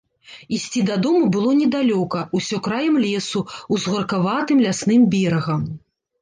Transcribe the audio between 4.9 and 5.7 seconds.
берагам.